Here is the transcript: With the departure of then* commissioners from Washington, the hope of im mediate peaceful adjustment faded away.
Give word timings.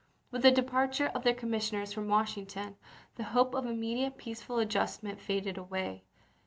With 0.31 0.41
the 0.41 0.49
departure 0.49 1.11
of 1.13 1.21
then* 1.21 1.35
commissioners 1.35 1.93
from 1.93 2.07
Washington, 2.07 2.75
the 3.17 3.23
hope 3.23 3.53
of 3.53 3.67
im 3.67 3.79
mediate 3.79 4.17
peaceful 4.17 4.57
adjustment 4.57 5.21
faded 5.21 5.59
away. 5.59 6.05